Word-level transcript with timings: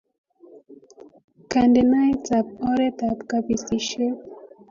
kandenaet 1.51 2.25
ap 2.39 2.47
oretap 2.69 3.17
kapisishet 3.29 4.17